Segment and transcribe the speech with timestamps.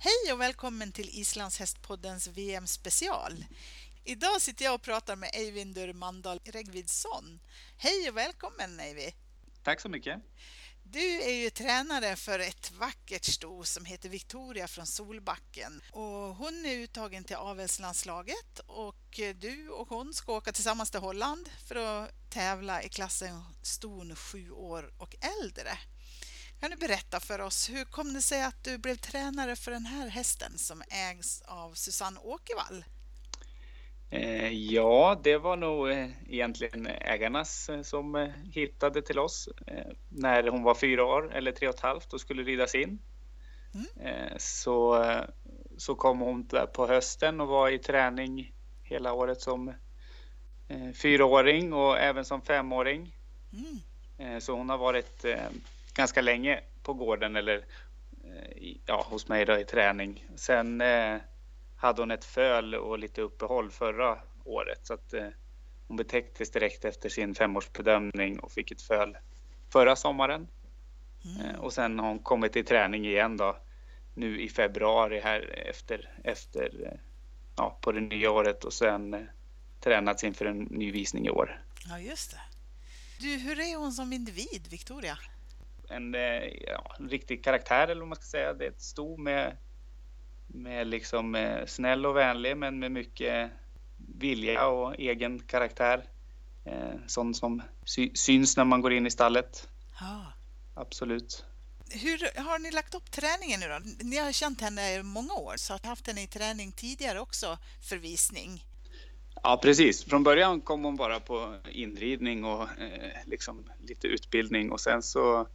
[0.00, 3.44] Hej och välkommen till Islandshästpoddens VM-special.
[4.04, 7.40] Idag sitter jag och pratar med Eivindur Mandal Regvidsson.
[7.76, 9.14] Hej och välkommen Eivi!
[9.62, 10.22] Tack så mycket!
[10.82, 16.66] Du är ju tränare för ett vackert sto som heter Victoria från Solbacken och hon
[16.66, 22.30] är uttagen till avelslandslaget och du och hon ska åka tillsammans till Holland för att
[22.30, 25.78] tävla i klassen ston sju år och äldre.
[26.60, 29.86] Kan du berätta för oss, hur kom det sig att du blev tränare för den
[29.86, 32.84] här hästen som ägs av Susanne Åkervall?
[34.10, 39.48] Eh, ja, det var nog eh, egentligen ägarnas eh, som hittade till oss
[40.08, 42.98] när hon var fyra år eller tre och ett halvt och skulle ridas in.
[43.74, 44.28] Mm.
[44.38, 45.04] Så,
[45.76, 49.72] så kom hon där på hösten och var i träning hela året som
[50.94, 53.16] fyraåring och även som femåring.
[54.18, 54.40] Mm.
[54.40, 55.24] Så hon har varit
[55.98, 57.64] ganska länge på gården eller
[58.86, 60.24] ja, hos mig då i träning.
[60.36, 60.82] Sen
[61.76, 65.28] hade hon ett föl och lite uppehåll förra året så att eh,
[65.88, 69.16] hon betäcktes direkt efter sin femårsbedömning och fick ett föl
[69.72, 70.48] förra sommaren.
[71.24, 71.46] Mm.
[71.46, 73.56] Eh, och sen har hon kommit till träning igen då
[74.14, 76.98] nu i februari här efter, efter eh,
[77.56, 79.20] ja, på det nya året och sen eh,
[79.80, 81.62] tränats inför en ny visning i år.
[81.88, 82.40] Ja, just det.
[83.20, 85.18] Du, hur är hon som individ, Victoria?
[85.88, 88.54] En, eh, ja, en riktig karaktär eller vad man ska säga.
[88.54, 89.56] Det är ett sto med
[90.48, 93.50] med liksom eh, snäll och vänlig men med mycket
[94.18, 96.04] vilja och egen karaktär.
[96.64, 99.68] Eh, sånt som sy syns när man går in i stallet.
[100.00, 100.32] Ja.
[100.74, 101.44] Absolut.
[101.90, 104.06] Hur har ni lagt upp träningen nu då?
[104.08, 107.58] Ni har känt henne i många år så har haft henne i träning tidigare också
[107.88, 108.64] för visning.
[109.42, 114.80] Ja precis, från början kom hon bara på inridning och eh, liksom lite utbildning och
[114.80, 115.48] sen så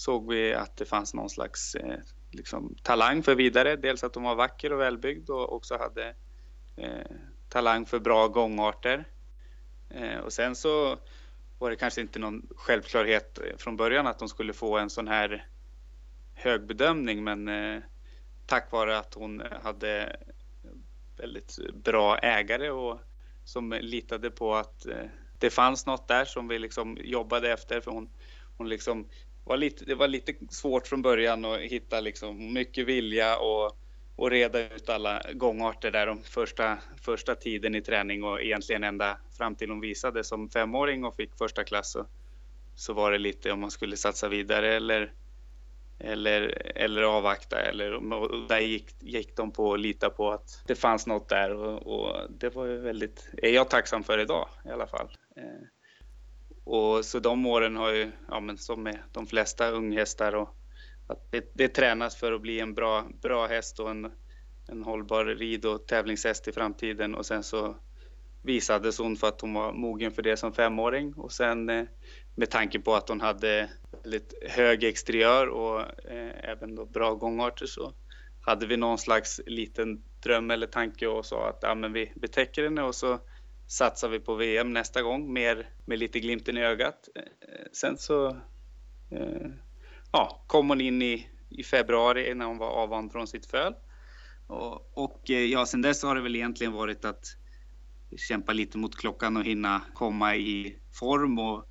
[0.00, 1.98] såg vi att det fanns någon slags eh,
[2.30, 3.76] liksom, talang för vidare.
[3.76, 6.14] Dels att hon var vacker och välbyggd och också hade
[6.76, 7.16] eh,
[7.48, 9.04] talang för bra gångarter.
[9.90, 10.98] Eh, och sen så
[11.58, 15.08] var det kanske inte någon självklarhet eh, från början att hon skulle få en sån
[15.08, 15.46] här
[16.34, 17.82] hög bedömning men eh,
[18.46, 20.16] tack vare att hon hade
[21.16, 23.00] väldigt bra ägare och
[23.44, 25.06] som litade på att eh,
[25.38, 28.10] det fanns något där som vi liksom jobbade efter för hon,
[28.56, 29.08] hon liksom
[29.44, 33.76] var lite, det var lite svårt från början att hitta liksom mycket vilja och,
[34.16, 39.18] och reda ut alla gångarter där de första, första tiden i träning och egentligen ända
[39.36, 42.06] fram till hon visade som femåring och fick första klass så,
[42.74, 45.12] så var det lite om man skulle satsa vidare eller,
[45.98, 50.74] eller, eller avvakta eller och där gick, gick de på att lita på att det
[50.74, 54.68] fanns något där och, och det var ju väldigt, är jag tacksam för idag i
[54.68, 55.08] alla fall.
[55.36, 55.79] Eh,
[56.64, 60.56] och så de åren har ju, ja men som med de flesta unghästar och
[61.06, 64.12] att det, det tränas för att bli en bra, bra häst och en,
[64.68, 67.14] en hållbar rid och tävlingshäst i framtiden.
[67.14, 67.76] Och sen så
[68.42, 71.14] visades hon för att hon var mogen för det som femåring.
[71.14, 71.84] Och sen eh,
[72.34, 73.70] med tanke på att hon hade
[74.02, 77.92] väldigt hög exteriör och eh, även då bra gångarter så
[78.40, 82.64] hade vi någon slags liten dröm eller tanke och sa att ja, men vi betäcker
[82.64, 82.82] henne.
[82.82, 83.18] Och så
[83.70, 87.08] satsar vi på VM nästa gång mer med lite glimten i ögat.
[87.14, 88.28] Eh, eh, sen så
[89.10, 89.50] eh,
[90.12, 93.74] ja, kom hon in i, i februari när hon var avvand från sitt föl.
[94.46, 97.36] Och, och ja, sen dess har det väl egentligen varit att
[98.16, 101.68] kämpa lite mot klockan och hinna komma i form och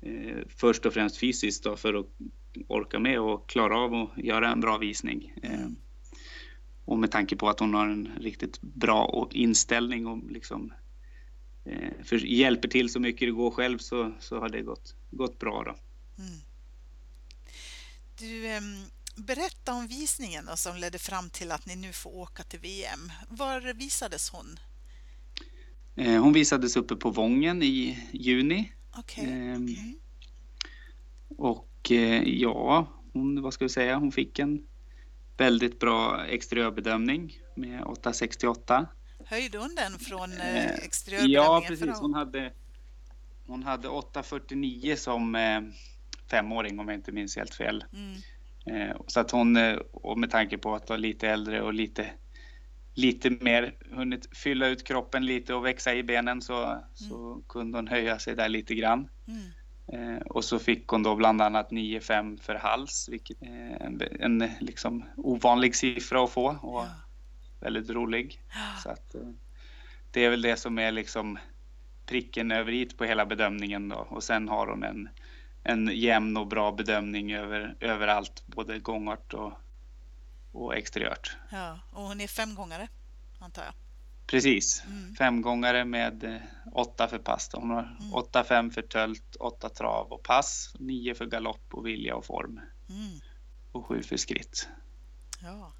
[0.00, 2.06] eh, först och främst fysiskt då, för att
[2.68, 5.32] orka med och klara av att göra en bra visning.
[5.42, 5.68] Eh,
[6.84, 10.72] och med tanke på att hon har en riktigt bra inställning och liksom
[12.04, 15.64] för hjälper till så mycket det går själv så, så har det gått, gått bra.
[15.64, 15.74] Då.
[16.22, 16.40] Mm.
[18.18, 18.84] Du, ehm,
[19.16, 23.12] berätta om visningen då, som ledde fram till att ni nu får åka till VM.
[23.28, 24.58] Var visades hon?
[25.96, 28.72] Eh, hon visades uppe på Vången i juni.
[28.98, 29.24] Okay.
[29.24, 29.98] Mm.
[31.28, 34.66] Och eh, ja, hon, vad ska vi säga, hon fick en
[35.36, 38.86] väldigt bra exteriörbedömning med 868.
[39.30, 41.42] Höjde hon den från eh, eh exteriörbedömningen?
[41.42, 41.98] Ja, precis.
[42.00, 42.52] Hon hade,
[43.46, 45.60] hon hade 8,49 som, eh,
[46.30, 47.84] femåring om jag inte minns helt fel.
[47.92, 48.90] Mm.
[48.90, 52.06] Eh, så att hon, eh, och med tanke på att vara lite äldre och lite,
[52.94, 56.80] lite mer hunnit fylla ut kroppen lite och växa i benen så, mm.
[56.94, 59.08] så kunde hon höja sig där lite grann.
[59.28, 59.42] Mm.
[59.92, 64.50] Eh, och så fick hon då bland annat 9-5 för hals, vilket är en, en
[64.60, 66.88] liksom ovanlig siffra att få och ja.
[67.60, 68.42] Väldigt rolig.
[68.82, 69.30] Så att, eh,
[70.10, 71.38] det är väl det som är liksom
[72.06, 73.96] pricken över i på hela bedömningen då.
[73.96, 75.08] Och sen har hon en,
[75.62, 79.52] en jämn och bra bedömning över, överallt, både gångart och,
[80.52, 81.36] och exteriört.
[81.50, 82.88] Ja, och hon är femgångare,
[83.38, 83.74] antar jag?
[84.26, 85.14] Precis, mm.
[85.14, 86.40] femgångare med eh,
[86.72, 87.50] åtta för pass.
[87.52, 88.14] Hon har mm.
[88.14, 92.60] åtta fem för tölt, åtta trav och pass, nio för galopp och vilja och form.
[92.88, 93.20] Mm.
[93.72, 94.68] Och sju för skritt.
[95.42, 95.72] Ja.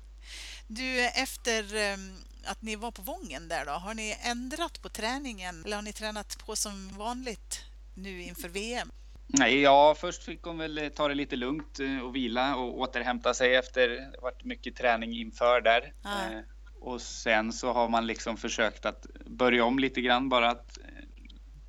[0.68, 2.12] Du, efter ehm,
[2.44, 5.92] att ni var på Vången där då, har ni ändrat på träningen eller har ni
[5.92, 8.90] tränat på som vanligt nu inför VM?
[9.26, 13.34] Nej, ja, först fick hon väl ta det lite lugnt eh, och vila och återhämta
[13.34, 15.92] sig efter det varit mycket träning inför där.
[16.02, 16.24] Ah.
[16.24, 16.40] Eh,
[16.80, 21.04] och sen så har man liksom försökt att börja om lite grann bara att eh,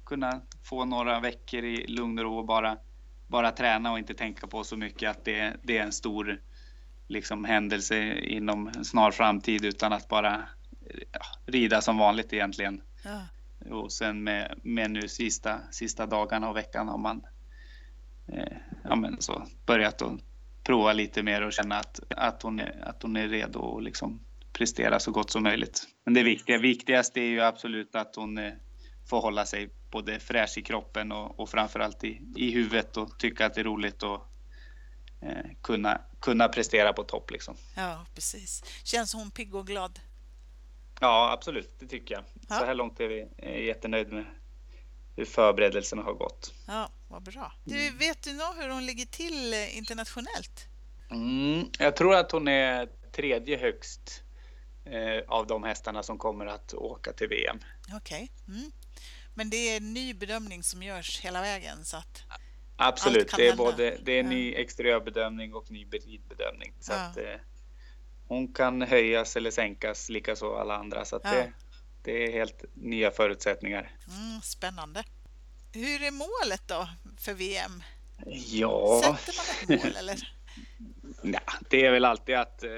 [0.05, 2.77] kunna få några veckor i lugn och ro och bara,
[3.27, 6.41] bara träna och inte tänka på så mycket att det, det är en stor
[7.09, 10.47] liksom, händelse inom en snar framtid utan att bara
[11.11, 12.81] ja, rida som vanligt egentligen.
[13.03, 13.21] Ja.
[13.71, 17.21] Och sen med, med nu sista, sista dagarna och veckan har man
[18.27, 20.19] eh, ja, men så börjat att
[20.63, 24.19] prova lite mer och känna att, att, hon, är, att hon är redo att liksom
[24.53, 25.83] prestera så gott som möjligt.
[26.05, 28.53] Men det viktiga, viktigaste är ju absolut att hon eh,
[29.09, 33.45] får hålla sig både fräsch i kroppen och, och framförallt i, i huvudet och tycka
[33.45, 34.25] att det är roligt och
[35.21, 37.31] eh, kunna, kunna prestera på topp.
[37.31, 37.55] Liksom.
[37.75, 38.63] Ja, precis.
[38.83, 39.99] Känns hon pigg och glad?
[40.99, 41.79] Ja, absolut.
[41.79, 42.23] Det tycker jag.
[42.49, 42.59] Ja.
[42.59, 44.25] Så här långt är vi är jättenöjd med
[45.15, 46.53] hur förberedelserna har gått.
[46.67, 47.53] Ja, vad bra.
[47.63, 47.97] Du, mm.
[47.97, 50.67] vet du nog hur hon ligger till eh, internationellt?
[51.11, 54.23] Mm, jag tror att hon är tredje högst
[54.85, 57.59] eh, av de hästarna som kommer att åka till VM.
[57.93, 58.31] Okej.
[58.45, 58.55] Okay.
[58.57, 58.71] Mm.
[59.35, 61.85] Men det är en ny bedömning som görs hela vägen?
[61.85, 62.23] Så att
[62.81, 65.85] Absolut, det är både det är ny exteriörbedömning och ny
[66.29, 66.73] bedömning.
[66.79, 66.97] Så ja.
[66.97, 67.23] att, eh,
[68.27, 71.05] hon kan höjas eller sänkas, likaså alla andra.
[71.05, 71.31] Så ja.
[71.31, 71.51] det,
[72.03, 73.95] det är helt nya förutsättningar.
[74.07, 75.03] Mm, spännande.
[75.73, 77.83] Hur är målet då för VM?
[78.47, 79.01] Ja...
[79.03, 80.33] Sätter man ett mål eller?
[81.33, 82.69] ja, det är väl alltid att eh,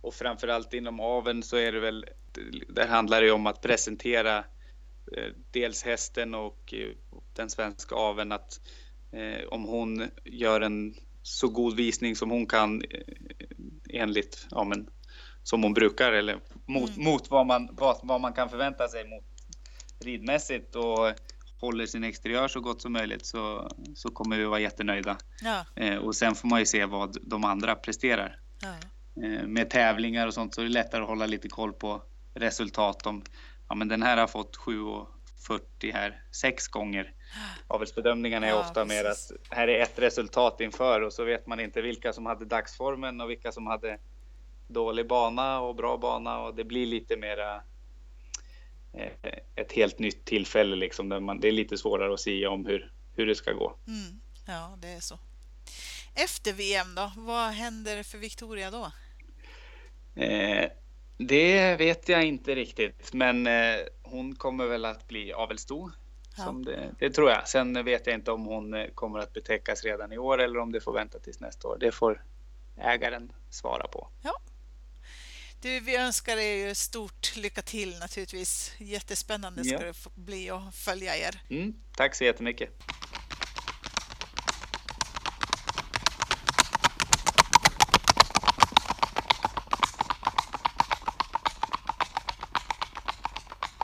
[0.00, 2.06] och framförallt inom aven så är det väl,
[2.68, 4.38] där handlar det om att presentera
[5.16, 6.88] eh, dels hästen och eh,
[7.36, 8.60] den svenska aven att
[9.12, 12.82] eh, om hon gör en så god visning som hon kan
[13.90, 14.88] enligt, ja men
[15.42, 17.04] som hon brukar eller mot, mm.
[17.04, 19.24] mot vad, man, vad, vad man kan förvänta sig mot
[20.04, 21.12] ridmässigt och
[21.60, 25.16] håller sin exteriör så gott som möjligt så, så kommer vi vara jättenöjda.
[25.42, 25.64] Ja.
[25.82, 28.40] Eh, och sen får man ju se vad de andra presterar.
[28.62, 28.74] Ja.
[29.24, 32.02] Eh, med tävlingar och sånt så är det lättare att hålla lite koll på
[32.34, 33.06] resultat.
[33.06, 33.22] Om,
[33.68, 34.56] ja, men den här har fått
[35.48, 37.12] 7,40 här sex gånger.
[37.68, 41.60] Avelsbedömningarna är ja, ofta mer att här är ett resultat inför och så vet man
[41.60, 43.98] inte vilka som hade dagsformen och vilka som hade
[44.68, 47.54] dålig bana och bra bana och det blir lite mera
[48.92, 52.66] eh, ett helt nytt tillfälle liksom där man, det är lite svårare att säga om
[52.66, 53.76] hur, hur det ska gå.
[53.86, 55.18] Mm, ja, det är så.
[56.14, 58.92] Efter VM då, vad händer för Victoria då?
[60.22, 60.70] Eh,
[61.18, 63.76] det vet jag inte riktigt, men eh,
[64.10, 65.90] hon kommer väl att bli avelsto.
[66.36, 66.52] Ja.
[66.66, 67.48] Det, det, tror jag.
[67.48, 70.72] Sen vet jag inte om hon eh, kommer att betäckas redan i år eller om
[70.72, 71.76] det får vänta tills nästa år.
[71.80, 72.24] Det får
[72.76, 74.08] ägaren svara på.
[74.22, 74.32] Ja.
[75.62, 78.72] Du, vi önskar er stort lycka till naturligtvis.
[78.78, 79.80] Jättespännande ska ja.
[79.80, 81.40] det bli att följa er.
[81.50, 82.70] Mm, tack så jättemycket.